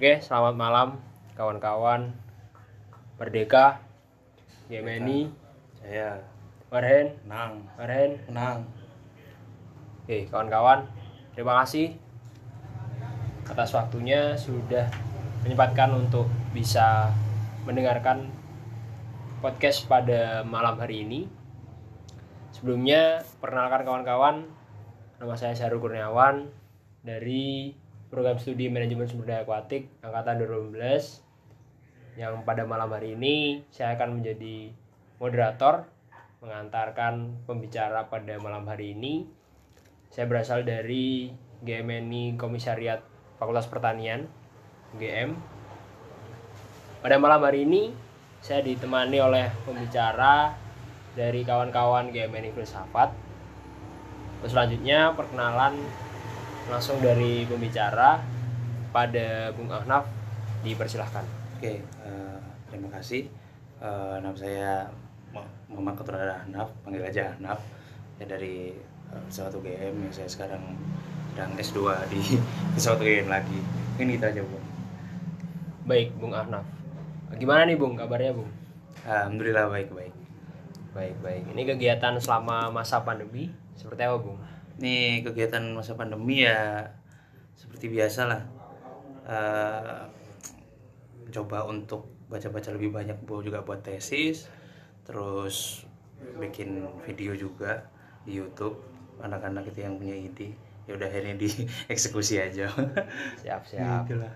[0.00, 0.88] Oke, selamat malam
[1.36, 2.08] kawan-kawan
[3.20, 3.84] Merdeka,
[4.64, 5.28] Gemini,
[5.76, 6.24] Saya
[6.72, 8.16] Marhen, menang, Marhen.
[8.24, 8.64] menang.
[10.00, 10.88] Oke, kawan-kawan,
[11.36, 12.00] terima kasih
[13.44, 14.88] atas waktunya sudah
[15.44, 17.12] menyempatkan untuk bisa
[17.68, 18.32] mendengarkan
[19.44, 21.28] podcast pada malam hari ini.
[22.56, 24.48] Sebelumnya, perkenalkan kawan-kawan,
[25.20, 26.48] nama saya Syahrul Kurniawan
[27.04, 27.76] dari
[28.10, 34.18] program studi manajemen sumber daya aquatik angkatan 2012 yang pada malam hari ini saya akan
[34.18, 34.74] menjadi
[35.22, 35.86] moderator
[36.42, 39.28] mengantarkan pembicara pada malam hari ini.
[40.10, 41.30] Saya berasal dari
[41.62, 43.04] GMNI Komisariat
[43.38, 44.26] Fakultas Pertanian
[44.98, 45.38] GM
[47.00, 47.94] pada malam hari ini
[48.42, 50.52] saya ditemani oleh pembicara
[51.14, 53.14] dari kawan-kawan GMNI Filsafat.
[54.44, 55.78] Selanjutnya perkenalan
[56.70, 58.22] langsung dari pembicara
[58.90, 60.06] pada Bung Ahnaf
[60.62, 61.26] dipersilahkan.
[61.58, 62.38] Oke, eh,
[62.70, 63.26] terima kasih.
[63.80, 64.86] Eh, nama saya
[65.30, 67.58] Mu- Muhammad Keturunan Ahnaf, panggil aja Ahnaf.
[68.16, 68.70] Ya dari
[69.10, 70.62] eh, pesawat UGM yang saya sekarang
[71.34, 72.20] sedang S2 di
[72.78, 73.58] pesawat UGM lagi.
[73.98, 74.58] Ini kita aja, Bu.
[75.84, 76.62] Baik, Bung Ahnaf.
[77.34, 77.98] Gimana nih, Bung?
[77.98, 78.50] Kabarnya, Bung?
[79.02, 80.14] Alhamdulillah baik-baik.
[80.90, 81.42] Baik, baik.
[81.50, 84.38] Ini kegiatan selama masa pandemi seperti apa, Bung?
[84.80, 86.88] Ini kegiatan masa pandemi ya
[87.52, 88.42] seperti biasa lah.
[89.28, 90.00] Eh,
[91.30, 94.48] coba untuk baca-baca lebih banyak bu juga buat tesis,
[95.04, 95.84] terus
[96.40, 97.84] bikin video juga
[98.24, 98.80] di YouTube.
[99.20, 100.56] Anak-anak itu yang punya ide,
[100.88, 102.72] ya udah akhirnya dieksekusi aja.
[103.44, 104.08] Siap, siap.
[104.08, 104.32] Itulah.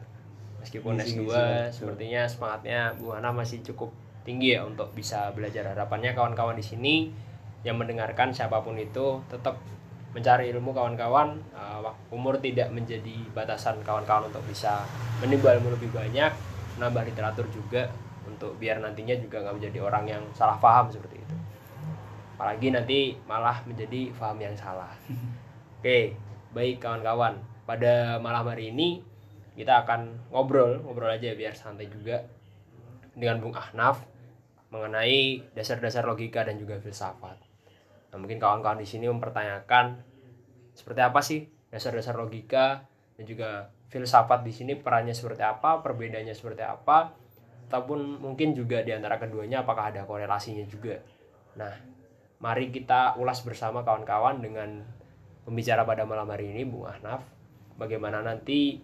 [0.60, 1.72] Meskipun Ngisi-ngisi S2 waktu.
[1.72, 3.96] sepertinya semangatnya Bu Hana masih cukup
[4.28, 5.72] tinggi ya untuk bisa belajar.
[5.72, 6.94] Harapannya kawan-kawan di sini
[7.64, 9.56] yang mendengarkan siapa pun itu tetap
[10.14, 11.36] mencari ilmu kawan-kawan.
[11.50, 14.86] Uh, wak- umur tidak menjadi batasan kawan-kawan untuk bisa
[15.18, 16.30] menimba ilmu lebih banyak,
[16.78, 17.90] menambah literatur juga
[18.24, 21.36] untuk biar nantinya juga nggak menjadi orang yang salah paham seperti itu.
[22.38, 24.94] Apalagi nanti malah menjadi paham yang salah.
[25.82, 26.16] Oke,
[26.56, 27.36] baik kawan-kawan.
[27.68, 29.02] Pada malam hari ini
[29.54, 32.24] kita akan ngobrol, ngobrol aja biar santai juga
[33.14, 34.02] dengan Bung Ahnaf
[34.74, 37.38] mengenai dasar-dasar logika dan juga filsafat.
[38.14, 39.98] Nah, mungkin kawan-kawan di sini mempertanyakan
[40.70, 42.86] seperti apa sih dasar-dasar logika
[43.18, 47.10] dan juga filsafat di sini perannya seperti apa, perbedaannya seperti apa,
[47.66, 50.94] ataupun mungkin juga di antara keduanya apakah ada korelasinya juga.
[51.58, 51.74] Nah,
[52.38, 54.86] mari kita ulas bersama kawan-kawan dengan
[55.42, 57.26] pembicara pada malam hari ini Bung Ahnaf
[57.74, 58.78] bagaimana nanti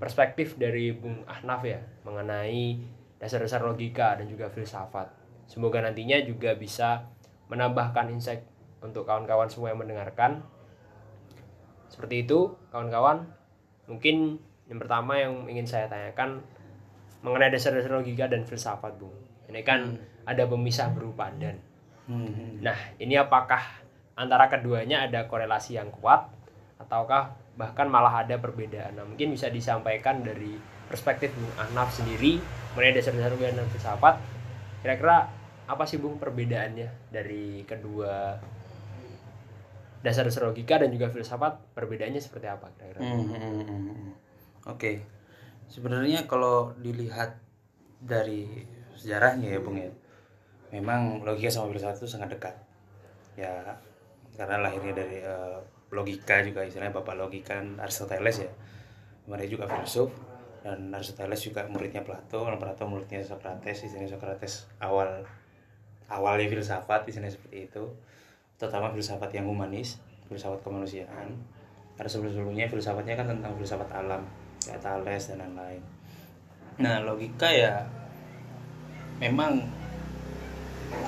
[0.00, 2.80] perspektif dari Bung Ahnaf ya mengenai
[3.20, 5.12] dasar-dasar logika dan juga filsafat.
[5.44, 7.06] Semoga nantinya juga bisa
[7.52, 8.51] menambahkan insight
[8.82, 10.42] untuk kawan-kawan semua yang mendengarkan.
[11.88, 13.30] Seperti itu, kawan-kawan.
[13.86, 16.42] Mungkin yang pertama yang ingin saya tanyakan
[17.22, 19.14] mengenai dasar-dasar logika dan filsafat, Bung.
[19.46, 21.62] Ini kan ada pemisah berupa dan.
[22.10, 22.58] Hmm.
[22.58, 23.62] Nah, ini apakah
[24.18, 26.28] antara keduanya ada korelasi yang kuat
[26.82, 28.98] ataukah bahkan malah ada perbedaan?
[28.98, 30.58] Nah, mungkin bisa disampaikan dari
[30.90, 32.42] perspektif Bung Ahnaf sendiri
[32.74, 34.14] mengenai dasar-dasar logika dan filsafat.
[34.82, 35.30] Kira-kira
[35.68, 38.34] apa sih Bung perbedaannya dari kedua
[40.02, 41.58] dasar-dasar logika dan juga filsafat?
[41.72, 43.00] Perbedaannya seperti apa kira-kira?
[43.00, 44.10] Hmm, hmm, hmm, hmm.
[44.70, 45.02] Oke,
[45.70, 47.38] sebenarnya kalau dilihat
[48.02, 48.66] dari
[48.98, 49.90] sejarahnya ya Bung ya,
[50.74, 52.54] memang logika sama filsafat itu sangat dekat.
[53.38, 53.78] Ya,
[54.36, 55.58] karena lahirnya dari eh,
[55.92, 58.52] logika juga istilahnya bapak logika Aristoteles ya,
[59.28, 60.10] mereka juga filsuf
[60.62, 65.26] dan Aristoteles juga muridnya Plato, dan Plato muridnya Socrates, istilahnya Socrates awal
[66.06, 67.84] awalnya filsafat istilahnya seperti itu,
[68.62, 69.98] terutama filsafat yang humanis,
[70.30, 71.34] filsafat kemanusiaan.
[71.98, 74.22] Ada sebelum-sebelumnya filsafatnya kan tentang filsafat alam
[74.62, 75.82] kayak Thales dan lain-lain.
[76.78, 77.82] Nah logika ya
[79.18, 79.66] memang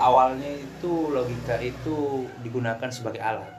[0.02, 3.54] awalnya itu logika itu digunakan sebagai alat.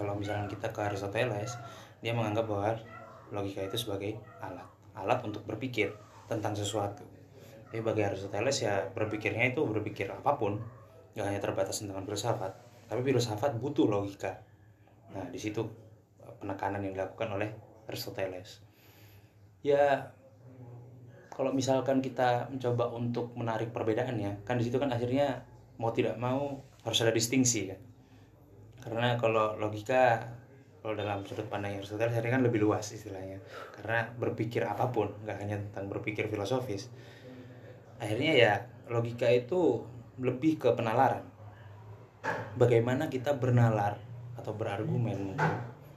[0.00, 1.60] Kalau misalnya kita ke Aristoteles
[2.00, 2.72] dia menganggap bahwa
[3.36, 4.64] logika itu sebagai alat.
[4.96, 5.92] Alat untuk berpikir
[6.24, 7.04] tentang sesuatu.
[7.68, 10.79] Tapi bagi Aristoteles ya berpikirnya itu berpikir apa pun
[11.14, 12.52] nggak hanya terbatas tentang filsafat
[12.90, 14.42] tapi filsafat butuh logika.
[15.14, 15.62] Nah di situ
[16.22, 17.50] eh, penekanan yang dilakukan oleh
[17.86, 18.62] Aristoteles.
[19.62, 20.10] Ya
[21.30, 25.46] kalau misalkan kita mencoba untuk menarik perbedaannya kan di situ kan akhirnya
[25.78, 27.80] mau tidak mau harus ada distingsi kan
[28.80, 30.24] karena kalau logika
[30.80, 33.36] kalau dalam sudut pandang Aristoteles ini kan lebih luas istilahnya.
[33.76, 36.88] Karena berpikir apa pun nggak hanya tentang berpikir filosofis.
[38.00, 38.54] Akhirnya ya
[38.88, 39.84] logika itu
[40.20, 41.24] lebih ke penalaran.
[42.60, 43.96] Bagaimana kita bernalar
[44.36, 45.52] atau berargumen mungkin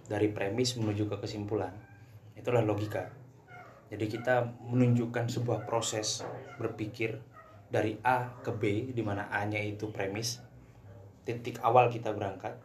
[0.08, 1.76] dari premis menuju ke kesimpulan?
[2.40, 3.12] Itulah logika.
[3.92, 6.24] Jadi kita menunjukkan sebuah proses
[6.56, 7.20] berpikir
[7.68, 10.40] dari A ke B di mana A-nya itu premis
[11.24, 12.56] titik awal kita berangkat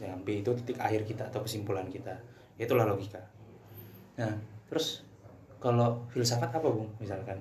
[0.00, 2.20] yang B itu titik akhir kita atau kesimpulan kita.
[2.56, 3.20] Itulah logika.
[4.16, 5.04] Nah terus
[5.58, 7.38] kalau filsafat apa bung misalkan?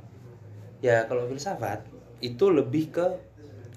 [0.82, 1.86] Ya kalau filsafat
[2.22, 3.06] itu lebih ke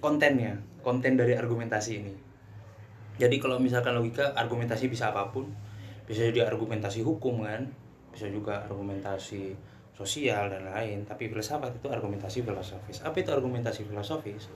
[0.05, 2.13] kontennya konten dari argumentasi ini.
[3.17, 5.49] Jadi kalau misalkan logika argumentasi bisa apa pun.
[6.05, 7.73] Bisa jadi argumentasi hukum kan
[8.13, 9.57] bisa juga argumentasi
[9.97, 13.01] sosial dan lain tapi filsafat itu argumentasi filosofis.
[13.01, 14.53] Apa itu argumentasi filosofis?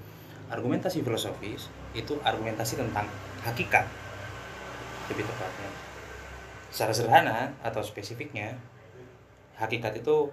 [0.52, 3.08] Argumentasi filosofis itu argumentasi tentang
[3.40, 3.88] hakikat
[5.08, 5.70] lebih tepatnya.
[6.68, 8.52] Secara sederhana atau spesifiknya
[9.56, 10.28] hakikat itu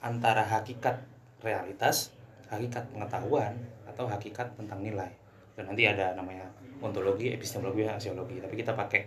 [0.00, 1.04] antara hakikat
[1.44, 2.16] realitas
[2.48, 5.10] hakikat pengetahuan atau hakikat tentang nilai.
[5.54, 6.50] Dan nanti ada namanya
[6.82, 8.42] ontologi epistemologi aksiologi.
[8.42, 9.06] Tapi kita pakai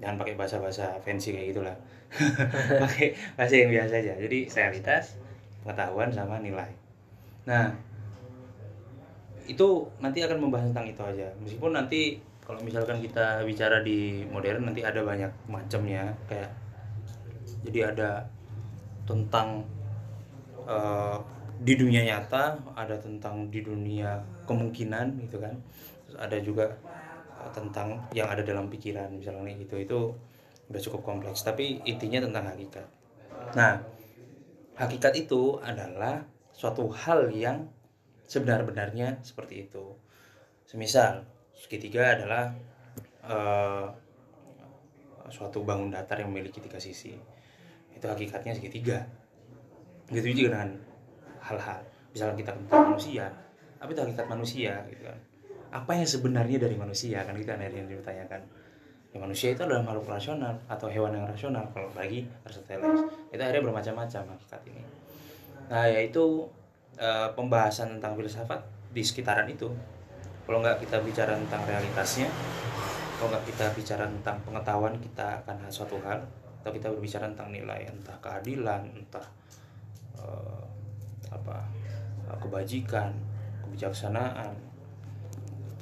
[0.00, 1.76] jangan pakai bahasa-bahasa fancy kayak gitulah.
[2.82, 4.14] Pakai bahasa yang biasa aja.
[4.18, 5.14] Jadi realitas
[5.62, 6.74] pengetahuan sama nilai.
[7.46, 7.70] Nah
[9.46, 11.28] itu nanti akan membahas tentang itu aja.
[11.38, 16.10] Meskipun nanti kalau misalkan kita bicara di modern nanti ada banyak macamnya.
[16.26, 16.50] Kayak
[17.62, 18.10] jadi ada
[19.06, 19.62] tentang
[20.66, 21.22] uh,
[21.60, 24.16] di dunia nyata ada tentang di dunia
[24.48, 25.60] kemungkinan gitu kan.
[26.08, 26.66] Terus ada juga
[27.52, 29.76] tentang yang ada dalam pikiran misalnya gitu.
[29.76, 30.00] Itu
[30.72, 32.88] udah cukup kompleks tapi intinya tentang hakikat.
[33.54, 33.84] Nah
[34.80, 36.24] hakikat itu adalah
[36.56, 37.68] suatu hal yang
[38.24, 39.92] sebenar-benarnya seperti itu.
[40.64, 42.56] Semisal segitiga adalah
[43.26, 43.90] uh,
[45.28, 47.12] suatu bangun datar yang memiliki tiga sisi.
[47.92, 49.04] Itu hakikatnya segitiga.
[50.08, 50.89] Gitu juga dengan
[51.40, 51.80] hal-hal.
[52.12, 53.26] Misalnya kita tentang manusia
[53.80, 55.18] apa itu hakikat manusia gitu kan.
[55.72, 58.42] Apa yang sebenarnya dari manusia kan kita gitu, yang ditanyakan
[59.10, 63.08] ya, manusia itu adalah makhluk rasional atau hewan yang rasional kalau bagi Aristoteles.
[63.32, 64.82] Itu akhirnya bermacam-macam hakikat ini.
[65.72, 66.44] Nah yaitu
[67.00, 68.60] e, pembahasan tentang filsafat
[68.92, 69.72] di sekitaran itu.
[70.44, 72.28] Kalau nggak kita bicara tentang realitasnya
[73.16, 76.20] kalau nggak kita bicara tentang pengetahuan kita akan suatu hal.
[76.60, 79.24] Atau kita berbicara tentang nilai entah keadilan entah
[80.20, 80.24] e,
[81.30, 81.66] apa
[82.38, 83.14] kebajikan
[83.66, 84.70] kebijaksanaan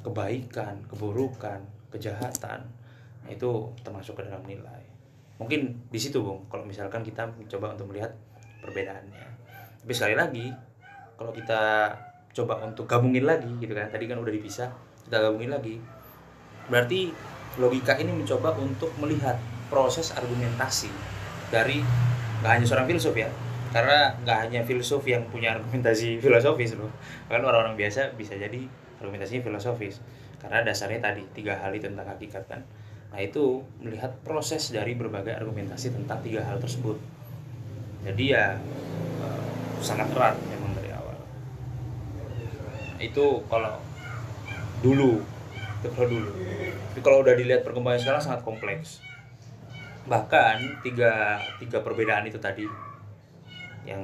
[0.01, 1.59] kebaikan, keburukan,
[1.91, 2.59] kejahatan
[3.23, 4.83] nah, itu termasuk ke dalam nilai.
[5.39, 8.11] Mungkin di situ, Bung, kalau misalkan kita mencoba untuk melihat
[8.63, 9.27] perbedaannya.
[9.83, 10.51] Tapi sekali lagi,
[11.15, 11.91] kalau kita
[12.35, 14.69] coba untuk gabungin lagi gitu kan, tadi kan udah dipisah,
[15.07, 15.79] kita gabungin lagi.
[16.67, 17.11] Berarti
[17.59, 19.39] logika ini mencoba untuk melihat
[19.71, 20.91] proses argumentasi
[21.51, 21.83] dari
[22.39, 23.31] nggak hanya seorang filsuf ya,
[23.69, 26.89] karena nggak hanya filsuf yang punya argumentasi filosofis loh,
[27.29, 28.65] kan orang-orang biasa bisa jadi
[28.97, 30.01] argumentasinya filosofis.
[30.39, 32.61] Karena dasarnya tadi tiga hal itu tentang hakikat kan.
[33.09, 36.95] Nah itu melihat proses dari berbagai argumentasi tentang tiga hal tersebut.
[38.07, 38.55] Jadi ya
[39.19, 39.43] uh,
[39.83, 41.17] sangat erat memang dari awal.
[42.95, 43.75] Nah, itu kalau
[44.79, 45.19] dulu
[45.79, 46.31] itu kalau dulu.
[46.91, 49.03] Tapi kalau udah dilihat perkembangan sekarang sangat kompleks.
[50.07, 52.88] Bahkan tiga tiga perbedaan itu tadi
[53.87, 54.03] yang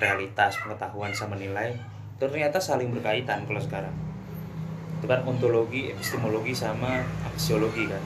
[0.00, 1.76] realitas pengetahuan sama nilai
[2.18, 3.94] ternyata saling berkaitan kalau sekarang.
[4.98, 8.02] Itu kan ontologi epistemologi sama aksiologi kan.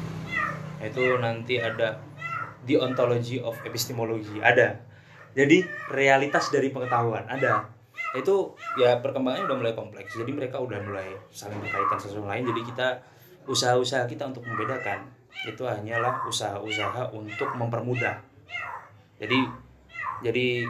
[0.82, 2.00] Itu nanti ada
[2.64, 4.80] the ontology of epistemology ada.
[5.36, 7.68] Jadi realitas dari pengetahuan ada.
[8.16, 10.16] Itu ya perkembangannya udah mulai kompleks.
[10.16, 12.48] Jadi mereka udah mulai saling berkaitan sama lain.
[12.48, 12.88] Jadi kita
[13.46, 15.04] usaha-usaha kita untuk membedakan.
[15.46, 18.18] Itu hanyalah usaha-usaha untuk mempermudah.
[19.20, 19.67] Jadi
[20.22, 20.66] jadi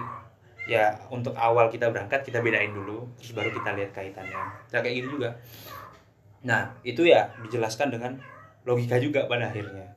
[0.68, 4.42] ya untuk awal kita berangkat kita bedain dulu terus baru kita lihat kaitannya.
[4.68, 5.40] Nah kayak gitu juga.
[6.44, 8.12] Nah itu ya dijelaskan dengan
[8.68, 9.96] logika juga pada akhirnya.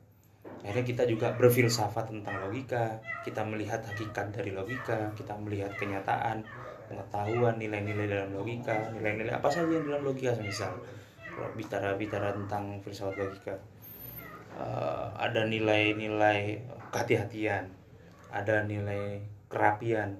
[0.62, 6.40] Akhirnya kita juga berfilsafat tentang logika kita melihat hakikat dari logika kita melihat kenyataan
[6.88, 10.72] pengetahuan nilai-nilai dalam logika nilai-nilai apa saja yang dalam logika misal
[11.56, 13.54] bicara bicara tentang filsafat logika.
[14.52, 16.60] Uh, ada nilai-nilai
[16.92, 17.72] kehati-hatian
[18.32, 19.20] ada nilai
[19.52, 20.16] kerapian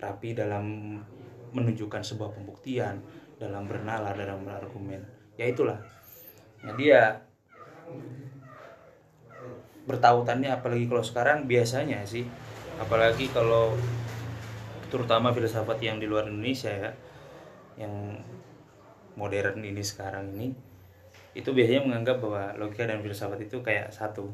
[0.00, 0.96] rapi dalam
[1.52, 3.04] menunjukkan sebuah pembuktian
[3.36, 5.04] dalam bernalar dalam berargumen.
[5.36, 5.76] Ya itulah.
[6.64, 7.20] Nah dia
[9.84, 12.24] bertautannya apalagi kalau sekarang biasanya sih
[12.78, 13.74] apalagi kalau
[14.92, 16.90] terutama filsafat yang di luar Indonesia ya
[17.80, 18.20] yang
[19.18, 20.54] modern ini sekarang ini
[21.34, 24.30] itu biasanya menganggap bahwa logika dan filsafat itu kayak satu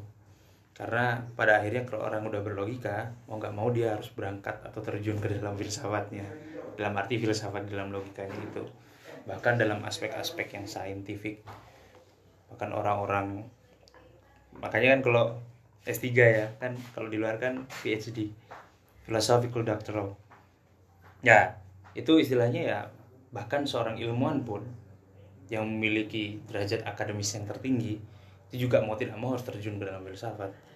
[0.77, 5.17] karena pada akhirnya kalau orang udah berlogika mau nggak mau dia harus berangkat atau terjun
[5.17, 6.21] ke dalam filsafatnya.
[6.77, 8.61] Dalam arti filsafat dalam logikanya itu.
[9.25, 11.41] Bahkan dalam aspek-aspek yang saintifik.
[12.53, 13.41] Bahkan orang-orang
[14.61, 15.25] makanya kan kalau
[15.81, 18.29] S3 ya kan kalau di luar kan PhD
[19.09, 20.13] philosophical doctoral.
[21.25, 21.57] Ya
[21.97, 22.79] itu istilahnya ya
[23.33, 24.61] bahkan seorang ilmuwan pun
[25.49, 27.97] yang memiliki derajat akademis yang tertinggi
[28.53, 30.66] itu juga mau tidak mau harus terjun ke dalam filsafat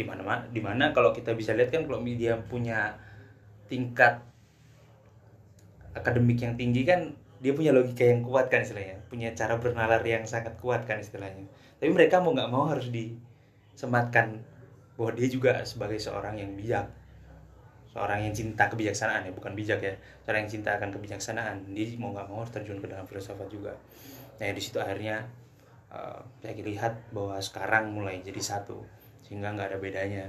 [0.00, 2.96] di mana di mana kalau kita bisa lihat kan kalau media punya
[3.68, 4.24] tingkat
[5.92, 7.12] akademik yang tinggi kan
[7.44, 11.50] dia punya logika yang kuat kan istilahnya punya cara bernalar yang sangat kuat kan istilahnya.
[11.82, 14.38] Tapi mereka mau nggak mau harus disematkan
[14.94, 16.86] bahwa dia juga sebagai seorang yang bijak.
[17.90, 19.98] Seorang yang cinta kebijaksanaan ya bukan bijak ya.
[20.22, 21.74] Seorang yang cinta akan kebijaksanaan.
[21.74, 23.74] Dia mau nggak mau harus terjun ke dalam filsafat juga.
[24.38, 25.26] Nah di situ akhirnya
[25.90, 28.86] uh, saya lihat bahwa sekarang mulai jadi satu
[29.30, 30.26] sehingga nggak ada bedanya.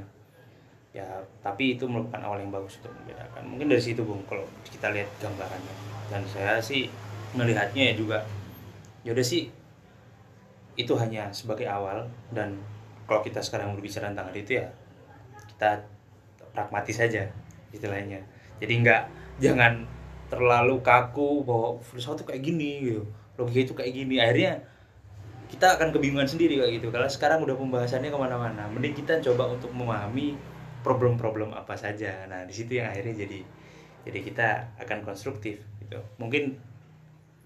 [0.93, 1.09] Ya
[1.41, 3.49] tapi itu merupakan awal yang bagus untuk membedakan.
[3.49, 5.75] Mungkin dari situ bung kalau kita lihat gambarannya.
[6.13, 6.85] Dan saya sih
[7.33, 8.21] melihatnya ya juga
[9.01, 9.49] yaudah sih
[10.77, 12.05] itu hanya sebagai awal.
[12.29, 12.61] Dan
[13.09, 14.69] kalau kita sekarang berbicara tentang itu ya
[15.49, 15.81] kita
[16.53, 17.25] pragmatis saja
[17.73, 18.21] istilahnya.
[18.61, 19.01] Jadi nggak
[19.41, 19.89] jangan
[20.29, 23.03] terlalu kaku bahwa filsafat itu kayak gini gitu.
[23.41, 24.15] Logika itu kayak gini.
[24.21, 24.61] Akhirnya
[25.51, 26.87] kita akan kebingungan sendiri kayak gitu.
[26.95, 28.71] Kalau sekarang udah pembahasannya ke mana-mana.
[28.71, 30.39] Mending kita coba untuk memahami
[30.79, 32.23] problem-problem apa saja.
[32.31, 33.39] Nah di situ yang akhirnya jadi
[34.07, 34.47] jadi kita
[34.79, 35.99] akan konstruktif gitu.
[36.17, 36.55] Mungkin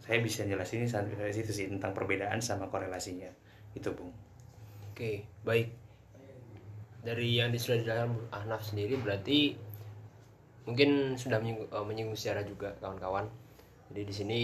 [0.05, 3.33] saya bisa jelasin sampai dari situ sih tentang perbedaan sama korelasinya.
[3.73, 4.13] Itu bung.
[4.93, 5.73] Oke baik.
[7.01, 9.57] Dari yang sudah dijelaskan Ahnaf sendiri berarti
[10.69, 13.25] mungkin sudah menyinggung, menyinggung sejarah juga kawan-kawan.
[13.89, 14.41] Jadi di sini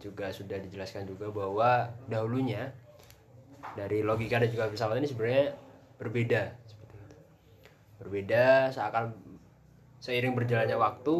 [0.00, 2.72] juga sudah dijelaskan juga bahwa dahulunya
[3.72, 5.46] dari logika dan juga filsafat ini sebenarnya
[5.96, 6.42] berbeda.
[8.04, 9.16] Berbeda seakan
[10.04, 11.16] seiring berjalannya waktu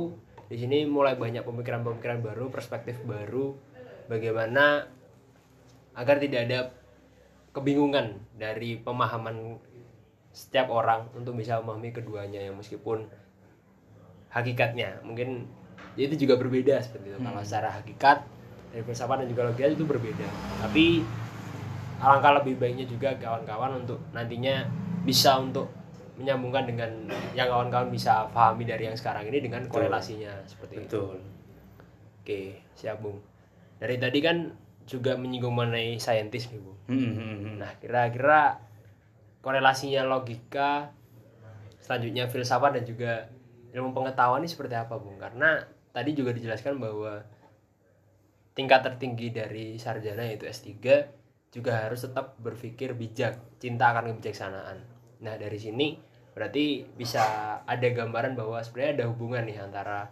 [0.52, 3.56] di sini mulai banyak pemikiran-pemikiran baru perspektif baru
[4.12, 4.84] bagaimana
[5.96, 6.58] agar tidak ada
[7.56, 9.56] kebingungan dari pemahaman
[10.34, 13.06] setiap orang untuk bisa memahami keduanya yang meskipun
[14.34, 15.00] hakikatnya.
[15.06, 15.46] Mungkin
[15.94, 17.18] ya itu juga berbeda seperti itu.
[17.22, 17.30] Hmm.
[17.30, 18.26] kalau secara hakikat
[18.74, 20.26] dari filsafat dan juga logika itu berbeda.
[20.66, 21.06] Tapi
[22.04, 24.68] alangkah lebih baiknya juga kawan-kawan untuk nantinya
[25.08, 25.72] bisa untuk
[26.20, 26.90] menyambungkan dengan
[27.32, 30.86] yang kawan-kawan bisa pahami dari yang sekarang ini dengan korelasinya seperti Betul.
[30.86, 31.02] itu.
[32.22, 32.40] Oke,
[32.76, 33.18] siap Bung.
[33.80, 34.52] Dari tadi kan
[34.84, 36.78] juga menyinggung mengenai saintis nih Bung.
[36.86, 37.54] Hmm, hmm, hmm.
[37.58, 38.60] Nah, kira-kira
[39.42, 40.94] korelasinya logika
[41.82, 43.28] selanjutnya filsafat dan juga
[43.74, 45.18] ilmu pengetahuan ini seperti apa Bung?
[45.18, 45.58] Karena
[45.90, 47.26] tadi juga dijelaskan bahwa
[48.54, 50.70] tingkat tertinggi dari sarjana yaitu S3
[51.54, 54.94] juga harus tetap berpikir bijak, cinta akan kebijaksanaan
[55.24, 55.96] Nah dari sini
[56.36, 57.22] berarti bisa
[57.64, 60.10] ada gambaran bahwa sebenarnya ada hubungan nih antara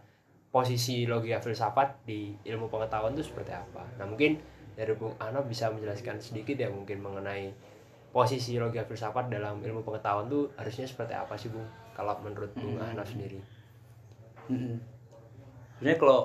[0.49, 3.85] posisi logika filsafat di ilmu pengetahuan itu seperti apa.
[4.01, 4.41] Nah mungkin
[4.73, 7.53] dari Bung Ano bisa menjelaskan sedikit ya mungkin mengenai
[8.13, 11.69] posisi logika filsafat dalam ilmu pengetahuan itu harusnya seperti apa sih Bung?
[11.93, 12.89] Kalau menurut Bung hmm.
[12.97, 13.41] Ano sendiri.
[14.49, 14.81] Hmm.
[15.77, 16.21] Sebenarnya kalau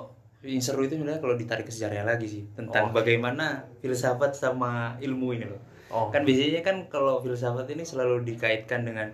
[0.62, 2.94] seru itu sebenarnya kalau ditarik ke sejarah lagi sih tentang oh.
[2.94, 6.12] bagaimana filsafat sama ilmu ini loh Oh.
[6.12, 9.08] Kan biasanya kan kalau filsafat ini selalu dikaitkan dengan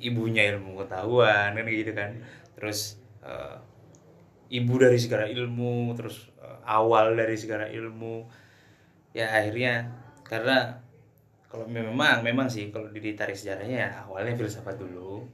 [0.00, 2.16] ibunya ilmu pengetahuan kan gitu kan.
[2.56, 3.60] Terus uh,
[4.48, 8.24] ibu dari segala ilmu, terus uh, awal dari segala ilmu.
[9.12, 9.92] Ya akhirnya
[10.24, 10.80] karena
[11.52, 15.24] kalau memang memang sih kalau ditarik sejarahnya ya awalnya filsafat dulu.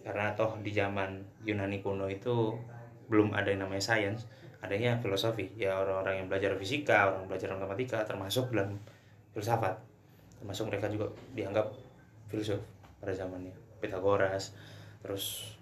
[0.00, 2.56] Karena toh di zaman Yunani kuno itu
[3.10, 4.24] belum ada yang namanya sains,
[4.60, 5.52] adanya filosofi.
[5.56, 8.80] Ya orang-orang yang belajar fisika, orang belajar matematika termasuk dalam
[9.36, 9.76] filsafat.
[10.40, 11.72] Termasuk mereka juga dianggap
[12.28, 12.60] filsuf
[13.00, 13.52] pada zamannya.
[13.80, 14.56] Pythagoras
[15.04, 15.54] terus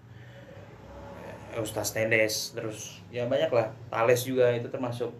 [1.21, 5.11] ya, Eustatides terus ya banyak lah Thales juga itu termasuk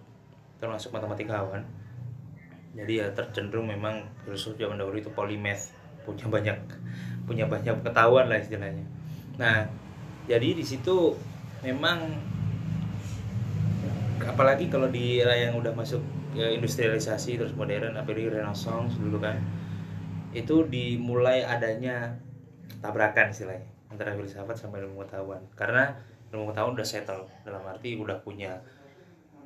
[0.58, 1.62] termasuk matematikawan.
[2.76, 5.72] Jadi ya tercenderung memang filsuf zaman dahulu itu polimath.
[6.04, 6.58] Punya banyak
[7.26, 8.86] punya banyak pengetahuan lah istilahnya.
[9.38, 9.68] Nah
[10.26, 11.14] jadi di situ
[11.62, 12.02] memang
[14.26, 16.02] apalagi kalau di era yang udah masuk
[16.34, 19.38] ya, industrialisasi terus modern apalagi renaissance dulu kan
[20.36, 22.20] itu dimulai adanya
[22.84, 25.40] tabrakan istilahnya antara filsafat sama ilmu pengetahuan.
[25.56, 25.96] Karena
[26.36, 28.60] ilmu pengetahuan udah settle dalam arti udah punya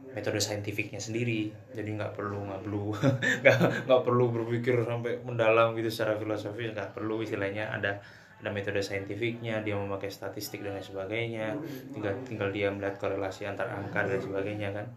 [0.10, 2.86] metode saintifiknya sendiri jadi nggak perlu nggak perlu
[3.46, 8.02] nggak nggak perlu berpikir sampai mendalam gitu secara filosofis nggak perlu istilahnya ada
[8.40, 11.60] ada metode saintifiknya dia memakai statistik dan lain sebagainya
[11.92, 14.88] tinggal tinggal dia melihat korelasi antar angka dan sebagainya kan.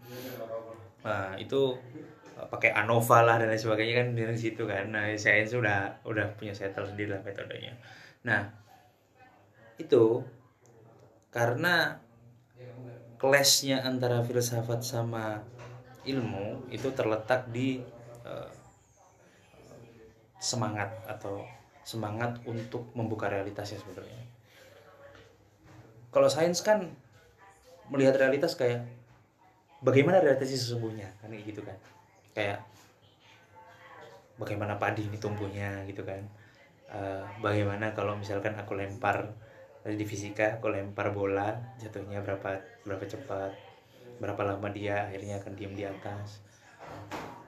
[1.03, 1.75] Nah itu
[2.39, 4.95] eh, pakai ANOVA lah dan lain sebagainya kan dari situ kan.
[4.95, 7.75] Nah saya sudah udah punya settle sendiri lah metodenya.
[8.23, 8.47] Nah
[9.75, 10.23] itu
[11.27, 11.99] karena
[13.19, 15.43] kelasnya antara filsafat sama
[16.07, 17.79] ilmu itu terletak di
[18.23, 18.51] uh,
[20.39, 21.43] semangat atau
[21.83, 24.23] semangat untuk membuka realitasnya sebenarnya.
[26.09, 26.87] Kalau sains kan
[27.91, 28.87] melihat realitas kayak
[29.83, 31.11] bagaimana realitasnya sesungguhnya?
[31.19, 31.77] Kan kayak gitu kan.
[32.31, 32.63] Kayak
[34.39, 36.23] bagaimana padi ini tumbuhnya gitu kan.
[36.93, 39.35] Eh, bagaimana kalau misalkan aku lempar
[39.83, 43.51] dari di fisika aku lempar bola jatuhnya berapa berapa cepat
[44.23, 46.39] berapa lama dia akhirnya akan diam di atas.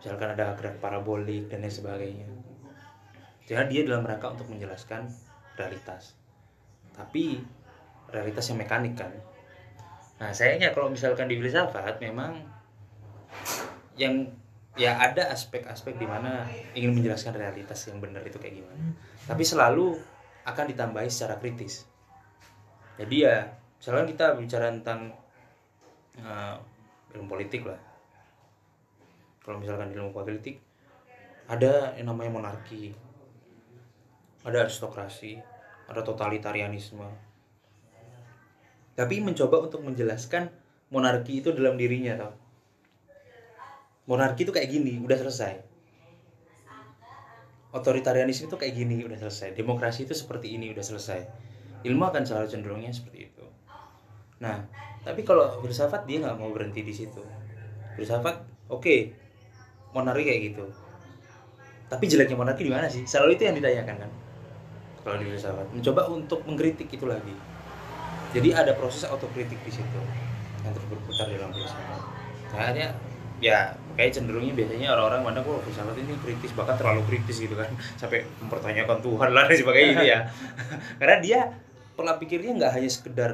[0.02, 2.45] Misalkan ada gerak parabolik dan lain sebagainya
[3.46, 5.06] jadi dia dalam rangka untuk menjelaskan
[5.54, 6.18] realitas.
[6.98, 7.38] Tapi
[8.10, 9.14] realitas yang mekanik kan.
[10.18, 12.42] Nah sayangnya kalau misalkan di filsafat memang
[13.94, 14.34] yang
[14.76, 18.98] ya ada aspek-aspek di mana ingin menjelaskan realitas yang benar itu kayak gimana.
[19.30, 19.94] Tapi selalu
[20.50, 21.86] akan ditambahi secara kritis.
[22.98, 23.46] Jadi ya
[23.78, 25.14] misalkan kita bicara tentang
[26.18, 26.58] uh,
[27.14, 27.78] ilmu politik lah.
[29.46, 30.58] Kalau misalkan ilmu politik
[31.46, 33.05] ada yang namanya monarki
[34.46, 35.56] ada aristokrasi
[35.90, 37.06] ada totalitarianisme.
[38.96, 40.50] Tapi mencoba untuk menjelaskan
[40.90, 42.34] monarki itu dalam dirinya tau.
[44.06, 45.54] Monarki itu kayak gini udah selesai.
[47.76, 49.52] Otoritarianisme itu kayak gini udah selesai.
[49.58, 51.22] Demokrasi itu seperti ini udah selesai.
[51.84, 53.46] Ilmu akan selalu cenderungnya seperti itu.
[54.40, 54.64] Nah
[55.04, 57.22] tapi kalau filsafat dia nggak mau berhenti di situ.
[58.00, 59.00] Filsafat oke okay,
[59.92, 60.66] monarki kayak gitu.
[61.92, 63.04] Tapi jeleknya monarki di mana sih?
[63.04, 64.12] Selalu itu yang ditanyakan kan
[65.06, 65.70] kalau di filsafat.
[65.70, 67.38] Mencoba untuk mengkritik itu lagi.
[68.34, 70.02] Jadi ada proses autokritik di situ
[70.66, 72.02] yang terus berputar dalam filsafat.
[72.50, 72.98] Akhirnya
[73.38, 77.70] ya kayak cenderungnya biasanya orang-orang mana kok filsafat ini kritis bahkan terlalu kritis gitu kan
[78.02, 80.20] sampai mempertanyakan Tuhan lah dan sebagainya gitu ya.
[81.00, 81.40] Karena dia
[81.94, 83.32] pola pikirnya nggak hanya sekedar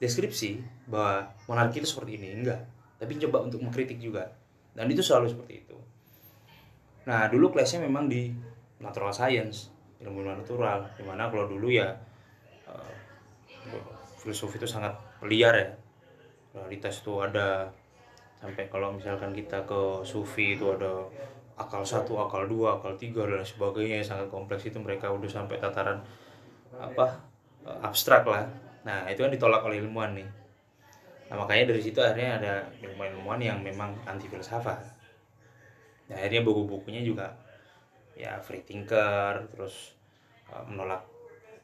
[0.00, 2.64] deskripsi bahwa monarki itu seperti ini enggak.
[2.96, 4.32] Tapi coba untuk mengkritik juga.
[4.72, 5.76] Dan itu selalu seperti itu.
[7.04, 8.32] Nah dulu kelasnya memang di
[8.80, 11.88] natural science ilmu natural di mana kalau dulu ya
[12.68, 12.92] uh,
[14.20, 14.92] filosofi itu sangat
[15.24, 15.68] liar ya
[16.56, 17.68] realitas itu ada
[18.40, 21.08] sampai kalau misalkan kita ke sufi itu ada
[21.56, 25.56] akal satu, akal dua, akal tiga dan sebagainya yang sangat kompleks itu mereka udah sampai
[25.56, 26.04] tataran
[26.76, 27.16] apa
[27.80, 28.44] abstrak lah.
[28.84, 30.28] Nah itu kan ditolak oleh ilmuwan nih.
[31.32, 32.52] Nah makanya dari situ akhirnya ada
[32.84, 34.78] ilmuwan-ilmuwan yang memang anti filsafat.
[36.06, 37.34] Nah, akhirnya buku-bukunya juga
[38.16, 39.94] ya free thinker, terus
[40.48, 41.04] uh, menolak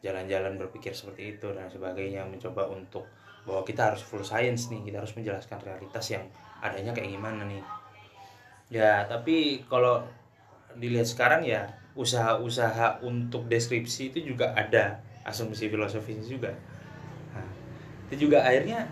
[0.04, 3.08] jalan-jalan berpikir seperti itu dan sebagainya, mencoba untuk
[3.42, 6.22] bahwa kita harus full science nih, kita harus menjelaskan realitas yang
[6.62, 7.64] adanya kayak gimana nih.
[8.70, 10.06] Ya tapi kalau
[10.78, 16.56] dilihat sekarang ya usaha-usaha untuk deskripsi itu juga ada asumsi filosofis juga.
[17.36, 17.48] Nah,
[18.08, 18.88] itu juga akhirnya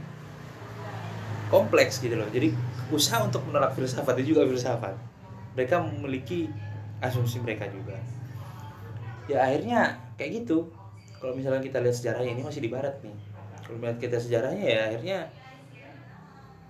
[1.48, 2.28] kompleks gitu loh.
[2.28, 2.52] Jadi
[2.92, 4.94] usaha untuk menolak filsafat itu juga filsafat.
[5.56, 6.46] Mereka memiliki
[7.00, 7.96] asumsi mereka juga.
[9.26, 10.68] Ya akhirnya kayak gitu.
[11.20, 13.16] Kalau misalnya kita lihat sejarahnya ini masih di barat nih.
[13.64, 15.18] Kalau melihat kita sejarahnya ya akhirnya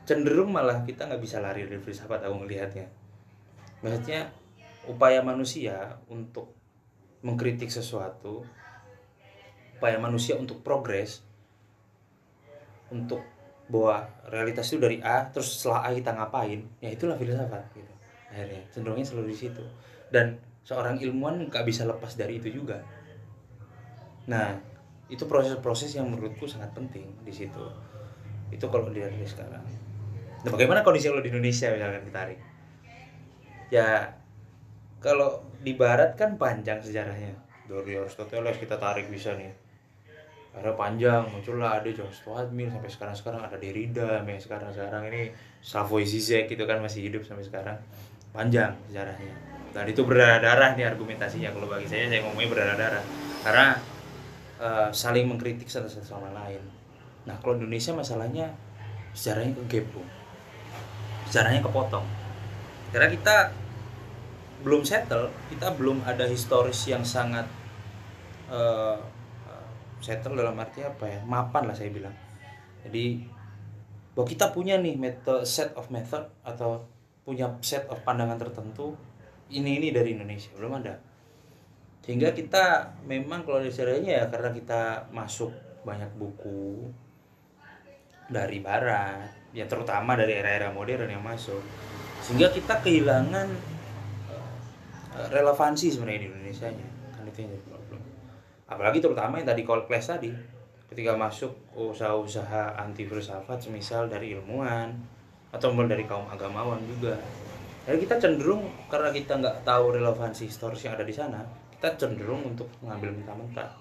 [0.06, 2.90] cenderung malah kita nggak bisa lari dari filsafat aku melihatnya.
[3.82, 4.30] Maksudnya
[4.90, 6.54] upaya manusia untuk
[7.20, 8.42] mengkritik sesuatu
[9.80, 11.24] upaya manusia untuk progres
[12.92, 13.24] untuk
[13.70, 16.60] bahwa realitas itu dari A terus setelah A kita ngapain?
[16.82, 17.92] Ya itulah filsafat gitu.
[18.28, 19.64] Akhirnya cenderungnya selalu di situ
[20.14, 22.82] dan seorang ilmuwan nggak bisa lepas dari itu juga
[24.28, 24.54] nah
[25.10, 27.64] itu proses-proses yang menurutku sangat penting di situ
[28.50, 29.64] itu kalau dilihat dari sekarang
[30.40, 32.38] Nah, bagaimana kondisi kalau di Indonesia misalkan ditarik?
[33.68, 34.16] Ya
[35.04, 37.36] kalau di barat kan panjang sejarahnya.
[37.68, 39.52] Dari Aristoteles kita tarik bisa nih.
[40.50, 45.22] Ada panjang, muncullah ada John Stuart Mill sampai sekarang-sekarang ada Derrida, sampai sekarang-sekarang ini
[45.62, 47.78] Slavoj Zizek gitu kan masih hidup sampai sekarang.
[48.34, 49.59] Panjang sejarahnya.
[49.70, 51.54] Dan itu berdarah-darah nih argumentasinya.
[51.54, 53.04] Kalau bagi saya saya ngomongnya berdarah-darah.
[53.46, 53.66] Karena
[54.58, 56.60] uh, saling mengkritik satu sama lain.
[57.24, 58.50] Nah, kalau Indonesia masalahnya
[59.14, 59.92] sejarahnya ke gap,
[61.30, 62.06] sejarahnya kepotong.
[62.90, 63.36] Karena kita
[64.60, 67.48] belum settle kita belum ada historis yang sangat
[68.52, 69.00] uh,
[70.00, 71.20] settle dalam arti apa ya?
[71.24, 72.12] Mapan lah saya bilang.
[72.82, 73.22] Jadi
[74.16, 76.82] bahwa kita punya nih method set of method atau
[77.22, 78.96] punya set of pandangan tertentu
[79.50, 80.94] ini ini dari Indonesia belum ada.
[82.00, 85.52] Sehingga kita memang kalau dari sejarahnya ya karena kita masuk
[85.84, 86.88] banyak buku
[88.30, 91.60] dari barat ya terutama dari era-era modern yang masuk.
[92.22, 93.48] Sehingga kita kehilangan
[95.18, 96.88] uh, relevansi sebenarnya di Indonesia nya.
[97.14, 98.00] Kan itu yang jadi problem.
[98.70, 100.30] Apalagi terutama yang tadi call class tadi.
[100.90, 104.90] Ketika masuk usaha-usaha anti filsafat semisal dari ilmuwan
[105.54, 107.14] atau dari kaum agamawan juga
[107.90, 111.42] jadi kita cenderung karena kita nggak tahu relevansi historis yang ada di sana
[111.74, 113.72] kita cenderung untuk mengambil mentah-mentah.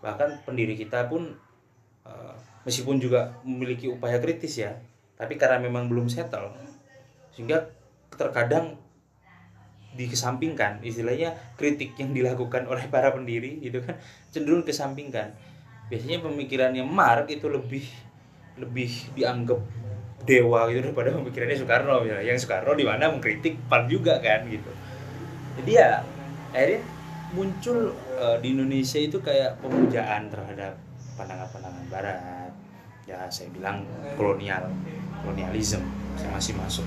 [0.00, 1.36] Bahkan pendiri kita pun
[2.08, 4.74] uh, meskipun juga memiliki upaya kritis ya
[5.14, 6.50] tapi karena memang belum settle
[7.30, 7.68] sehingga
[8.10, 8.80] terkadang
[9.94, 10.82] dikesampingkan.
[10.82, 14.00] Istilahnya kritik yang dilakukan oleh para pendiri gitu kan
[14.34, 15.36] cenderung kesampingkan
[15.92, 17.84] biasanya pemikirannya Mark itu lebih
[18.60, 19.60] lebih dianggap
[20.28, 22.20] dewa gitu daripada pemikirannya Soekarno ya.
[22.20, 24.68] yang Soekarno di mana mengkritik Pan juga kan gitu.
[25.56, 26.04] Jadi ya
[26.52, 26.84] akhirnya
[27.32, 30.76] muncul uh, di Indonesia itu kayak pemujaan terhadap
[31.16, 32.52] pandangan-pandangan Barat.
[33.08, 33.88] Ya saya bilang
[34.20, 34.68] kolonial
[35.24, 35.80] kolonialisme
[36.28, 36.84] masih masuk.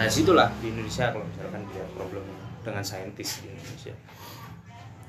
[0.00, 2.24] Nah situlah di Indonesia kalau misalkan dia problem
[2.64, 3.92] dengan saintis di Indonesia.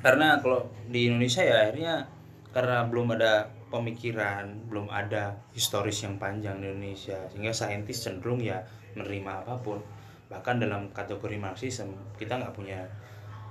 [0.04, 2.12] Karena kalau di Indonesia ya akhirnya
[2.52, 7.20] karena belum ada pemikiran belum ada historis yang panjang di Indonesia.
[7.32, 8.64] Sehingga saintis cenderung ya
[8.96, 9.80] menerima apa pun.
[10.28, 12.84] Bahkan dalam kategori Marxisme kita nggak punya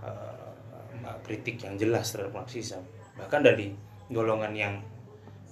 [0.04, 2.82] uh, kritik yang jelas terhadap Marxisme
[3.16, 3.72] bahkan dari
[4.12, 4.74] golongan yang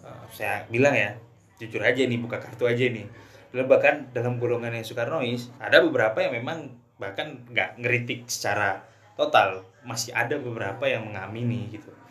[0.05, 1.17] uh, saya bilang ya
[1.57, 3.09] jujur aja nih buka kartu aja nih.
[3.55, 8.85] Bahkan dalam golongan yang Soekarnois ada beberapa yang memang bahkan nggak ngeritik secara
[9.17, 9.65] total.
[9.87, 12.04] Masih ada beberapa yang mengamini gitu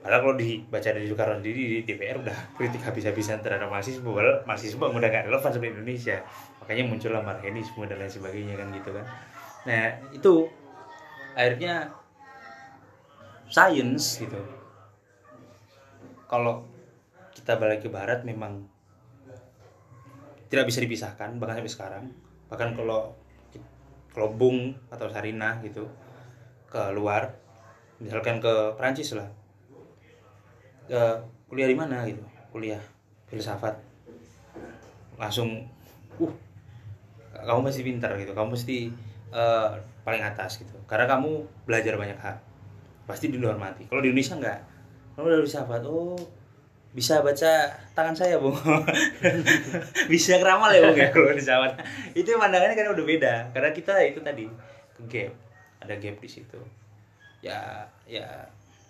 [0.00, 4.86] Padahal kalau dibaca dari Soekarno sendiri di DPR udah kritik habis-habisan terhadap mahasiswa, padahal mahasiswa
[4.88, 6.16] udah gak relevan sebenarnya Indonesia.
[6.64, 7.20] Makanya muncullah
[7.60, 9.04] semua dan lain sebagainya kan gitu kan.
[9.68, 9.82] Nah
[10.16, 10.32] itu
[11.36, 11.92] akhirnya
[13.52, 14.40] science gitu.
[16.24, 16.64] Kalau
[17.36, 18.64] kita balik ke barat memang
[20.50, 22.04] tidak bisa dipisahkan bahkan sampai sekarang
[22.50, 23.14] bahkan kalau
[24.10, 25.86] kalau Bung atau Sarina gitu
[26.66, 27.38] ke luar
[28.02, 29.30] misalkan ke Prancis lah
[30.90, 32.22] uh, kuliah di mana gitu.
[32.50, 32.82] Kuliah
[33.30, 33.78] filsafat.
[35.16, 35.64] Langsung
[36.18, 36.34] uh
[37.30, 38.34] kamu masih pintar gitu.
[38.34, 38.90] Kamu mesti
[39.32, 40.74] uh, paling atas gitu.
[40.84, 42.36] Karena kamu belajar banyak hal.
[43.06, 43.86] Pasti dihormati.
[43.86, 44.60] Kalau di Indonesia enggak.
[45.16, 45.82] Kamu udah filsafat?
[45.86, 46.18] Oh
[46.90, 48.50] bisa baca tangan saya bung
[50.10, 51.46] bisa keramal ya bung ya kalau di
[52.18, 53.34] itu pandangannya kan udah beda.
[53.54, 54.50] Karena kita itu tadi
[55.06, 55.32] gap.
[55.80, 56.58] Ada gap di situ.
[57.40, 58.26] Ya ya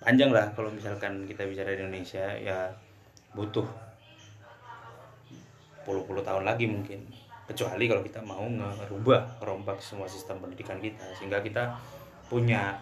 [0.01, 2.73] panjang lah kalau misalkan kita bicara di Indonesia ya
[3.37, 3.69] butuh
[5.85, 7.05] puluh-puluh tahun lagi mungkin.
[7.51, 11.75] Kecuali kalau kita mau ngerubah rombak semua sistem pendidikan kita sehingga kita
[12.31, 12.79] punya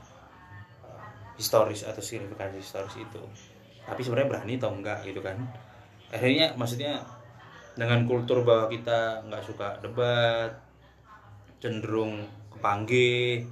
[0.85, 1.09] uh,
[1.41, 3.23] historis atau signifikansi historis itu.
[3.89, 5.41] Tapi sebenarnya berani atau enggak gitu kan?
[6.13, 7.01] Akhirnya maksudnya
[7.81, 10.53] dengan kultur bahwa kita nggak suka debat
[11.65, 13.49] cenderung kepanggih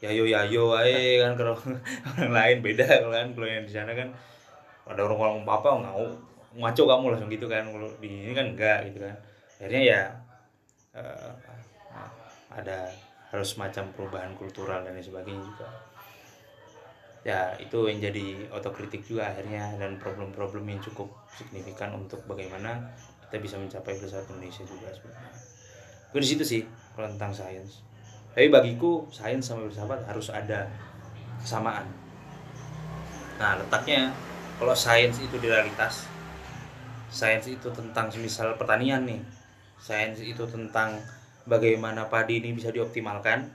[0.00, 1.56] yayo yayo ae kan kalau
[2.16, 4.08] orang lain beda kalau kan kalau yang di sana kan
[4.88, 6.04] ada orang ngomong apa ngau
[6.56, 9.16] ngaco kamu langsung gitu kan kalau di ini kan enggak gitu kan
[9.60, 10.00] akhirnya ya
[10.96, 11.30] uh,
[12.50, 12.90] ada
[13.30, 15.68] harus semacam perubahan kultural dan sebagainya juga
[17.20, 22.80] ya itu yang jadi otokritik juga akhirnya dan problem-problem yang cukup signifikan untuk bagaimana
[23.28, 25.32] kita bisa mencapai bersatu Indonesia juga sebenarnya.
[26.10, 26.62] Gue di situ sih
[26.96, 27.86] kalau tentang sains.
[28.34, 30.70] Tapi bagiku sains sama filsafat harus ada
[31.42, 31.86] kesamaan.
[33.40, 34.14] Nah letaknya
[34.60, 36.06] kalau sains itu di realitas,
[37.10, 39.20] sains itu tentang misal pertanian nih,
[39.80, 41.00] sains itu tentang
[41.48, 43.50] bagaimana padi ini bisa dioptimalkan,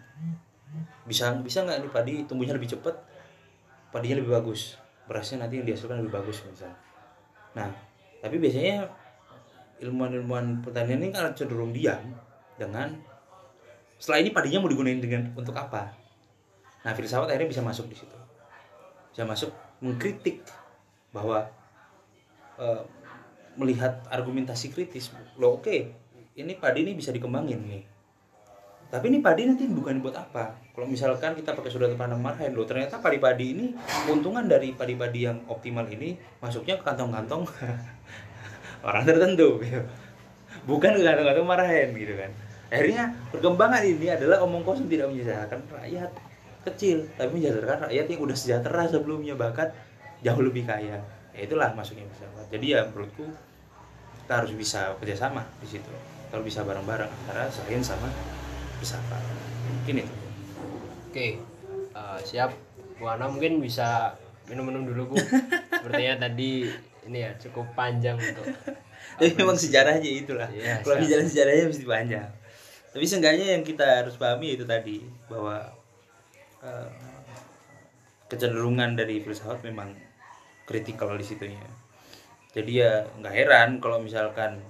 [1.06, 2.98] bisa bisa nggak nih padi tumbuhnya lebih cepat
[3.94, 6.78] padinya lebih bagus berasnya nanti yang dihasilkan lebih bagus misalnya
[7.54, 7.70] nah
[8.20, 8.90] tapi biasanya
[9.86, 12.02] ilmuwan-ilmuwan pertanian ini kan cenderung diam
[12.58, 12.90] dengan
[14.06, 15.90] setelah ini padinya mau digunakan dengan untuk apa?
[16.86, 18.14] Nah filsafat akhirnya bisa masuk di situ.
[19.10, 19.50] Bisa masuk
[19.82, 20.46] mengkritik
[21.10, 21.50] bahwa
[22.62, 22.86] e,
[23.58, 25.10] melihat argumentasi kritis
[25.42, 25.90] lo oke okay,
[26.38, 27.82] ini padi ini bisa dikembangin nih.
[28.94, 30.54] Tapi ini padi nanti bukan buat apa?
[30.70, 33.74] Kalau misalkan kita pakai sudah tanam marhain loh ternyata padi-padi ini
[34.06, 36.14] keuntungan dari padi-padi yang optimal ini
[36.46, 37.42] masuknya ke kantong-kantong
[38.86, 39.82] orang tertentu gitu.
[40.70, 42.45] bukan ke kantong-kantong marhain gitu kan
[42.76, 46.12] akhirnya perkembangan ini adalah omong kosong tidak menyejahterakan rakyat
[46.68, 49.72] kecil tapi menyejahterakan rakyat yang udah sejahtera sebelumnya bahkan
[50.20, 51.00] jauh lebih kaya.
[51.32, 52.52] Ya itulah masuknya pesawat.
[52.52, 53.24] Jadi ya menurutku
[54.26, 55.92] kita harus bisa kerjasama di situ.
[56.34, 58.12] Kalau bisa bareng-bareng antara sains sama
[58.84, 59.18] wisata
[59.72, 60.16] mungkin itu.
[61.08, 61.28] Oke
[61.96, 62.52] uh, siap.
[62.96, 64.20] Bu Ana mungkin bisa
[64.52, 65.16] minum-minum dulu Bu.
[65.80, 66.68] Sepertinya tadi
[67.08, 68.52] ini ya cukup panjang untuk
[69.22, 70.50] tapi memang sejarahnya itulah.
[70.50, 72.26] Ya, kalau bicara sejarahnya mesti panjang
[72.96, 75.68] tapi seenggaknya yang kita harus pahami itu tadi bahwa
[76.64, 76.88] uh,
[78.32, 79.92] kecenderungan dari filsafat memang
[80.64, 81.68] kritikal di situnya.
[82.56, 84.64] Jadi ya nggak heran kalau misalkan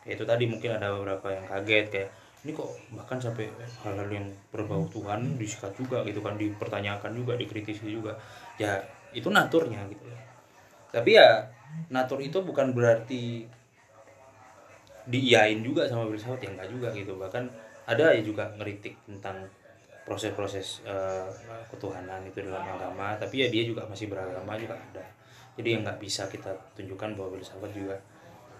[0.00, 2.08] kayak itu tadi mungkin ada beberapa yang kaget kayak
[2.48, 3.52] ini kok bahkan sampai
[3.84, 8.16] hal-hal yang berbau Tuhan disikat juga gitu kan dipertanyakan juga dikritisi juga.
[8.56, 8.80] Ya
[9.12, 10.16] itu naturnya gitu
[10.96, 11.44] tapi ya
[11.92, 13.44] natur itu bukan berarti
[15.04, 17.12] diiyain juga sama filsafat ya enggak juga gitu.
[17.20, 17.44] Bahkan
[17.86, 19.46] ada ya juga ngeritik tentang
[20.06, 21.26] proses-proses uh,
[21.70, 25.02] ketuhanan itu dalam agama tapi ya dia juga masih beragama juga ada.
[25.56, 27.96] Jadi yang nggak bisa kita tunjukkan bahwa filsafat juga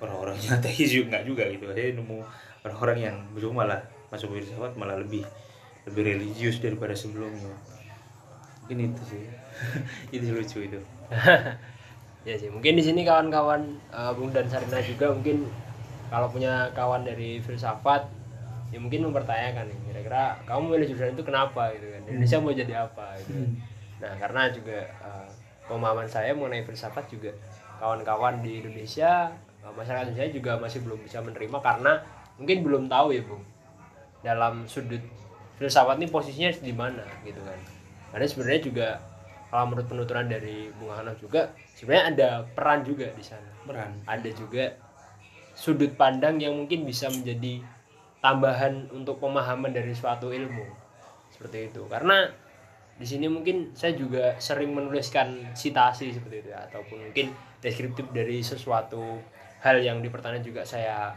[0.03, 1.65] orang-orangnya ateis juga nggak juga gitu.
[1.71, 2.19] Saya nemu
[2.67, 5.23] orang-orang yang belum malah masuk filsafat malah lebih
[5.87, 7.55] lebih religius daripada sebelumnya.
[8.67, 9.25] Mungkin itu sih.
[10.15, 10.81] Itu lucu itu.
[12.27, 15.47] Ya sih mungkin di sini kawan-kawan uh, Bung dan Sarina juga mungkin
[16.11, 18.03] kalau punya kawan dari filsafat
[18.75, 22.03] ya mungkin mempertanyakan nih kira-kira kamu milih jurusan itu kenapa gitu kan?
[22.07, 23.51] Indonesia mau jadi apa gitu kan.
[23.97, 25.29] nah karena juga uh,
[25.67, 27.33] pemahaman saya mengenai filsafat juga
[27.81, 29.33] kawan-kawan di Indonesia
[29.65, 31.93] uh, masyarakat Indonesia juga masih belum bisa menerima karena
[32.37, 33.45] mungkin belum tahu ya bung
[34.21, 35.01] dalam sudut
[35.57, 37.59] filsafat ini posisinya di mana gitu kan.
[38.13, 38.89] Karena sebenarnya juga
[39.49, 43.49] kalau menurut penuturan dari Bung Hanaf juga sebenarnya ada peran juga di sana.
[43.65, 43.91] Peran.
[44.05, 44.77] Ada juga
[45.57, 47.65] sudut pandang yang mungkin bisa menjadi
[48.27, 50.67] tambahan untuk pemahaman dari suatu ilmu.
[51.31, 51.87] Seperti itu.
[51.87, 52.27] Karena
[52.99, 57.31] di sini mungkin saya juga sering menuliskan citasi seperti itu ya, ataupun mungkin
[57.63, 59.23] deskriptif dari sesuatu
[59.63, 61.15] hal yang di pertanian juga saya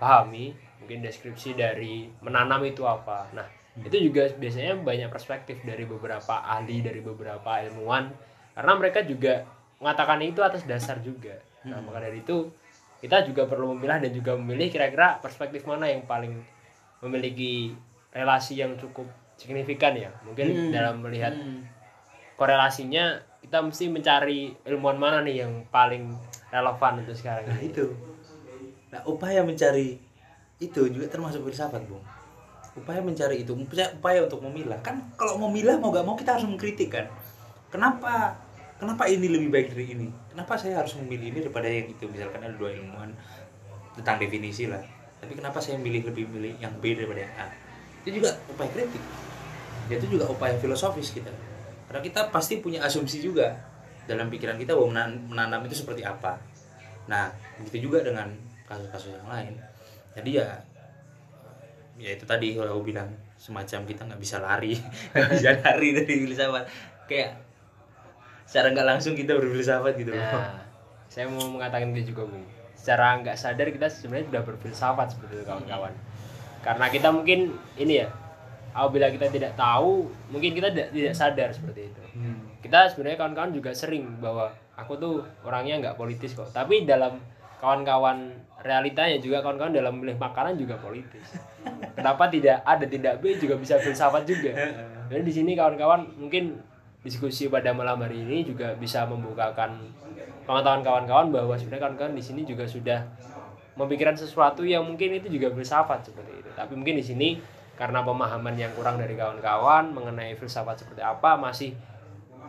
[0.00, 0.56] pahami.
[0.80, 3.28] Mungkin deskripsi dari menanam itu apa.
[3.36, 3.44] Nah
[3.76, 8.08] itu juga biasanya banyak perspektif dari beberapa ahli dari beberapa ilmuwan.
[8.56, 9.44] Karena mereka juga
[9.76, 11.36] mengatakan itu atas dasar juga.
[11.68, 12.48] Nah maka dari itu
[12.96, 16.40] kita juga perlu memilah dan juga memilih kira-kira perspektif mana yang paling
[16.98, 17.76] memiliki
[18.10, 19.04] relasi yang cukup
[19.36, 20.08] signifikan ya.
[20.24, 20.72] Mungkin Hmm.
[20.72, 21.68] dalam melihat Hmm.
[22.34, 26.12] korelasinya kita mesti mencari ilmuwan mana nih yang paling
[26.48, 27.70] relevan untuk sekarang nah ini.
[27.70, 27.86] itu.
[28.90, 30.00] Nah upaya mencari
[30.56, 32.00] itu juga termasuk filsafat bung.
[32.76, 34.80] Upaya mencari itu upaya, upaya untuk memilah.
[34.80, 37.06] Kan kalau mau milah mau gak mau kita harus mengkritik kan?
[37.68, 38.36] Kenapa
[38.76, 40.08] kenapa ini lebih baik dari ini?
[40.32, 42.04] Kenapa saya harus memilih ini daripada yang itu?
[42.08, 43.10] Misalkan ada dua ilmuwan
[43.96, 44.80] tentang definisi lah.
[45.16, 47.46] Tapi kenapa saya milih lebih milih yang B daripada yang A?
[48.04, 49.02] Itu juga upaya kritik.
[49.88, 51.32] Itu juga upaya filosofis kita.
[51.88, 53.56] Karena kita pasti punya asumsi juga
[54.06, 56.38] dalam pikiran kita bahwa menan- menanam itu seperti apa.
[57.10, 58.30] Nah begitu juga dengan
[58.68, 59.54] kasus-kasus yang lain.
[60.14, 60.48] Jadi ya
[61.96, 63.08] ya itu tadi kalau aku bilang
[63.40, 64.76] semacam kita nggak bisa lari.
[65.12, 66.64] Nggak bisa lari dari filsafat.
[67.06, 67.45] Kayak
[68.46, 70.62] secara nggak langsung kita berfilsafat gitu loh Nah,
[71.10, 72.46] saya mau mengatakan itu juga, Bung.
[72.78, 75.92] Secara nggak sadar kita sebenarnya sudah berfilsafat seperti itu, kawan-kawan.
[76.62, 78.08] Karena kita mungkin ini ya,
[78.74, 82.02] apabila kita tidak tahu, mungkin kita tidak, tidak sadar seperti itu.
[82.14, 82.38] Hmm.
[82.62, 86.50] Kita sebenarnya kawan-kawan juga sering bahwa aku tuh orangnya nggak politis kok.
[86.50, 87.18] Tapi dalam
[87.58, 91.34] kawan-kawan realitanya juga kawan-kawan dalam memilih makanan juga politis.
[91.96, 94.52] Kenapa tidak ada tidak B juga bisa filsafat juga.
[95.06, 96.60] Jadi di sini kawan-kawan mungkin
[97.06, 99.78] diskusi pada malam hari ini juga bisa membukakan
[100.42, 103.06] pengetahuan kawan-kawan bahwa sebenarnya kawan-kawan di sini juga sudah
[103.78, 106.50] memikirkan sesuatu yang mungkin itu juga filsafat seperti itu.
[106.58, 107.28] Tapi mungkin di sini
[107.78, 111.76] karena pemahaman yang kurang dari kawan-kawan mengenai filsafat seperti apa masih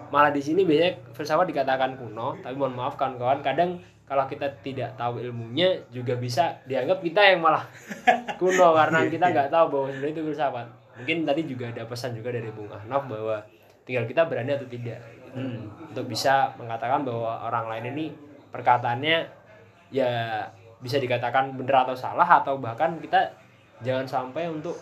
[0.08, 2.40] malah di sini biasanya filsafat dikatakan kuno.
[2.40, 7.44] Tapi mohon maaf kawan-kawan kadang kalau kita tidak tahu ilmunya juga bisa dianggap kita yang
[7.44, 7.68] malah
[8.42, 10.68] kuno karena kita nggak tahu bahwa sebenarnya itu filsafat.
[10.98, 13.44] Mungkin tadi juga ada pesan juga dari Bung Ahnaf bahwa
[13.88, 15.40] tinggal kita berani atau tidak gitu.
[15.96, 18.06] untuk bisa mengatakan bahwa orang lain ini
[18.52, 19.18] perkataannya
[19.96, 20.44] ya
[20.84, 23.32] bisa dikatakan benar atau salah atau bahkan kita
[23.82, 24.76] jangan sampai untuk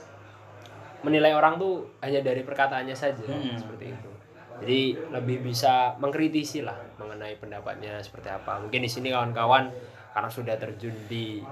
[1.06, 3.54] menilai orang tuh hanya dari perkataannya saja Hmm.
[3.54, 4.10] seperti itu
[4.56, 4.82] jadi
[5.14, 9.70] lebih bisa mengkritisi lah mengenai pendapatnya seperti apa mungkin di sini kawan-kawan
[10.16, 11.44] karena sudah terjun di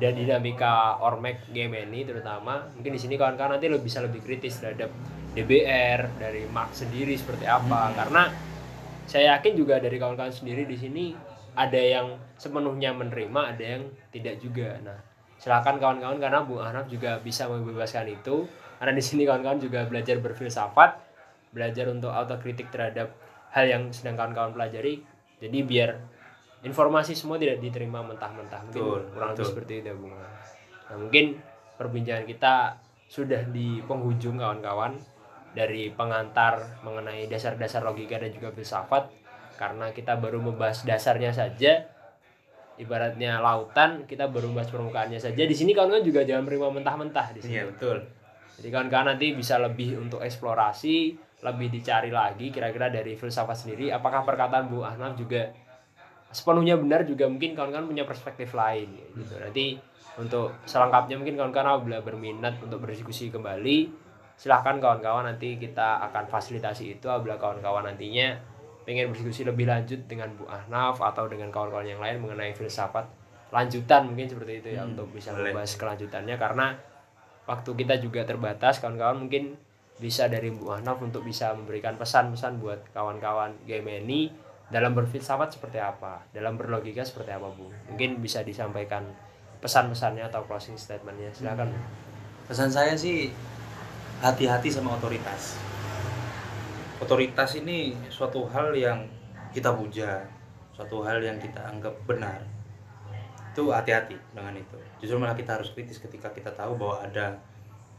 [0.00, 4.60] dan dinamika ormek game ini terutama mungkin di sini kawan-kawan nanti lebih bisa lebih kritis
[4.60, 4.92] terhadap
[5.34, 7.94] DBR dari Mark sendiri seperti apa.
[7.94, 8.30] Karena
[9.06, 11.04] saya yakin juga dari kawan-kawan sendiri di sini
[11.54, 14.78] ada yang sepenuhnya menerima ada yang tidak juga.
[14.82, 14.98] Nah
[15.40, 18.46] silakan kawan-kawan karena Bu Ahnaf juga bisa membebaskan itu.
[18.80, 21.10] Karena di sini kawan-kawan juga belajar berfilsafat
[21.50, 23.10] belajar untuk autokritik terhadap
[23.50, 25.02] hal yang sedang kawan-kawan pelajari.
[25.42, 25.98] Jadi biar
[26.62, 28.70] informasi semua tidak diterima mentah-mentah.
[28.70, 30.14] Mungkin Betul, kurang lebih seperti itu Bung
[30.90, 31.38] nah mungkin
[31.78, 32.74] perbincangan kita
[33.06, 34.98] sudah di penghujung kawan-kawan
[35.56, 39.10] dari pengantar mengenai dasar-dasar logika dan juga filsafat
[39.58, 41.84] karena kita baru membahas dasarnya saja
[42.80, 47.40] ibaratnya lautan kita baru membahas permukaannya saja di sini kawan-kawan juga jangan menerima mentah-mentah di
[47.42, 48.20] sini iya betul
[48.60, 53.88] jadi kawan-kawan nanti bisa lebih untuk eksplorasi, lebih dicari lagi kira-kira dari filsafat sendiri.
[53.88, 55.48] Apakah perkataan Bu Ahnaf juga
[56.28, 59.32] sepenuhnya benar juga mungkin kawan-kawan punya perspektif lain gitu.
[59.40, 59.80] Nanti
[60.20, 63.88] untuk selengkapnya mungkin kawan-kawan apabila berminat untuk berdiskusi kembali,
[64.40, 68.40] silahkan kawan-kawan nanti kita akan fasilitasi itu apabila kawan-kawan nantinya
[68.88, 73.04] pengen berdiskusi lebih lanjut dengan Bu Ahnaf atau dengan kawan-kawan yang lain mengenai filsafat
[73.52, 75.52] lanjutan mungkin seperti itu ya Hmm, untuk bisa boleh.
[75.52, 76.66] membahas kelanjutannya karena
[77.44, 79.60] waktu kita juga terbatas kawan-kawan mungkin
[80.00, 84.32] bisa dari Bu Ahnaf untuk bisa memberikan pesan-pesan buat kawan-kawan GMNI
[84.72, 89.04] dalam berfilsafat seperti apa dalam berlogika seperti apa Bu mungkin bisa disampaikan
[89.60, 91.80] pesan-pesannya atau closing statementnya silakan Bu.
[92.48, 93.28] pesan saya sih
[94.20, 95.56] hati-hati sama otoritas.
[97.00, 99.08] Otoritas ini suatu hal yang
[99.56, 100.20] kita puja
[100.76, 102.40] suatu hal yang kita anggap benar.
[103.52, 104.76] Itu hati-hati dengan itu.
[105.00, 107.36] Justru malah kita harus kritis ketika kita tahu bahwa ada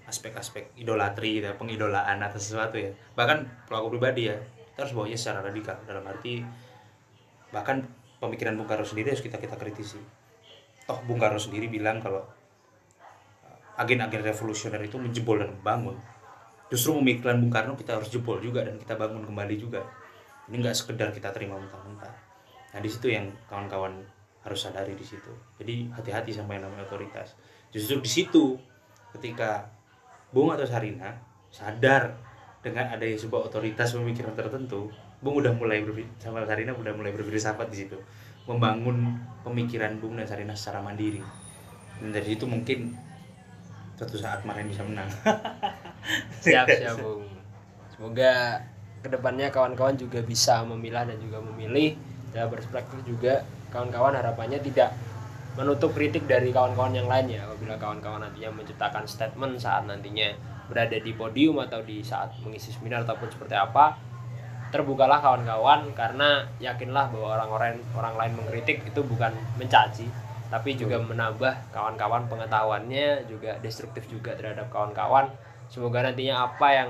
[0.10, 2.89] aspek-aspek idolatri ya, pengidolaan atas sesuatu ya.
[3.13, 4.38] Bahkan kalau aku pribadi ya
[4.73, 5.77] kita harus bawanya secara radikal.
[5.86, 6.41] Dalam arti
[7.53, 7.86] bahkan
[8.17, 10.01] pemikiran Bung Karno sendiri harus kita kita kritisi.
[10.86, 12.25] Toh Bung Karno sendiri bilang kalau
[13.77, 15.97] agen-agen revolusioner itu menjebol dan membangun
[16.71, 19.84] justru pemikiran Bung Karno kita harus jebol juga dan kita bangun kembali juga.
[20.47, 22.31] Ini nggak sekedar kita terima mentah-mentah
[22.71, 23.99] nah di situ yang kawan-kawan
[24.41, 25.29] harus sadari di situ.
[25.62, 27.38] Jadi hati-hati sama yang namanya otoritas.
[27.69, 28.57] Justru di situ
[29.13, 29.69] ketika
[30.31, 31.13] Bung atau Sarina
[31.51, 32.15] sadar
[32.63, 34.88] dengan adanya sebuah otoritas pemikiran tertentu
[35.21, 35.84] Bung udah mulai
[36.17, 37.99] sama Sarina udah mulai berfilsafat di situ.
[38.49, 41.21] Membangun pemikiran Bung dan Sarina secara mandiri.
[42.01, 42.97] Dan dari situ mungkin
[43.93, 45.05] suatu saat main bisa menang
[46.43, 47.29] siap siap Bung
[47.93, 48.57] semoga
[49.01, 51.97] ke depannya kawan-kawan juga bisa memilah dan juga memilih.
[52.31, 54.95] Dalam perspektif juga kawan-kawan harapannya tidak
[55.59, 57.43] menutup kritik dari kawan-kawan yang lainnya.
[57.43, 60.31] Apabila kawan-kawan nantinya menciptakan statement saat nantinya
[60.71, 63.99] berada di podium atau di saat mengisi seminar ataupun seperti apa
[64.71, 65.91] terbukalah kawan-kawan.
[65.91, 70.07] Karena yakinlah bahwa orang-orang orang lain mengkritik itu bukan mencaci
[70.51, 75.31] tapi juga menambah kawan-kawan pengetahuannya juga destruktif juga terhadap kawan-kawan
[75.71, 76.89] semoga nantinya apa yang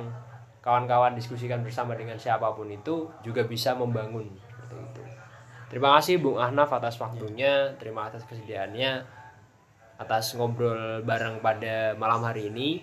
[0.65, 4.25] kawan-kawan diskusikan bersama dengan siapa pun itu juga bisa membangun.
[4.49, 5.01] Seperti itu.
[5.69, 7.77] Terima kasih Bung Ahnaf atas waktunya.
[7.77, 9.21] Terima atas kesediaannya
[10.01, 12.81] atas ngobrol bareng pada malam hari ini.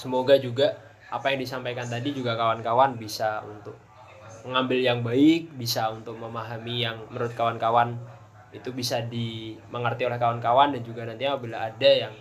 [0.00, 0.72] Semoga juga
[1.12, 3.76] apa yang disampaikan tadi juga kawan-kawan bisa untuk
[4.48, 7.98] mengambil yang baik bisa untuk memahami yang menurut kawan-kawan
[8.54, 12.14] itu bisa dimengerti oleh kawan-kawan dan juga nanti apabila ada yang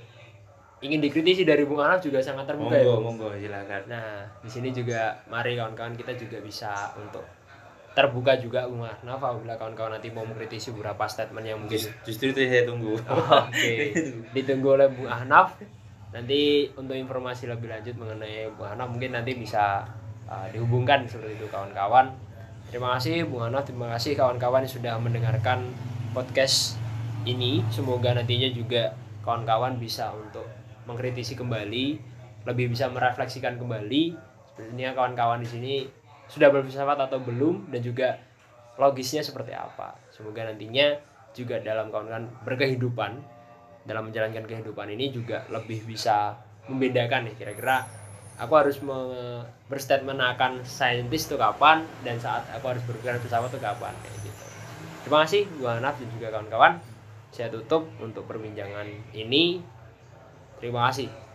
[0.79, 3.05] ingin dikritisi dari Bung Ahnaf juga sangat terbuka ya monggo Bung.
[3.17, 4.07] monggo silakan Nah,
[4.39, 7.25] di sini juga mari kawan-kawan kita juga bisa untuk
[7.91, 12.29] terbuka juga Bung Ahnaf apabila kawan-kawan nanti mau mengkritisi beberapa statement yang mungkin Just- justru
[12.29, 13.17] itu saya tunggu Oh,
[13.49, 13.73] Oke,
[14.37, 15.57] ditunggu oleh Bung Ahnaf.
[16.07, 19.81] Nanti untuk informasi lebih lanjut mengenai Bung Ahnaf mungkin nanti bisa
[20.25, 22.13] uh, dihubungkan seperti itu kawan-kawan.
[22.69, 25.65] Terima kasih Bung Ahnaf, terima kasih kawan-kawan yang sudah mendengarkan
[26.13, 26.77] podcast
[27.23, 27.65] ini.
[27.73, 28.93] Semoga nantinya juga
[29.25, 30.45] kawan-kawan bisa untuk
[30.87, 31.85] mengkritisi kembali,
[32.47, 34.15] lebih bisa merefleksikan kembali.
[34.55, 35.73] Sebenarnya kawan-kawan di sini
[36.31, 38.17] sudah berfilsafat atau belum dan juga
[38.79, 39.99] logisnya seperti apa.
[40.09, 40.95] Semoga nantinya
[41.35, 43.11] juga dalam kawan-kawan berkehidupan
[43.87, 46.35] dalam menjalankan kehidupan ini juga lebih bisa
[46.67, 47.87] membedakan nih kira-kira
[48.35, 53.63] aku harus me- berstatement akan saintis tuh kapan dan saat aku harus berpikiran filsafat tuh
[53.63, 54.43] kapan kayak gitu.
[55.07, 56.73] Terima kasih Bu Hanaf dan juga kawan-kawan.
[57.31, 59.63] Saya tutup untuk perbincangan ini.
[60.57, 61.26] Terima kasih.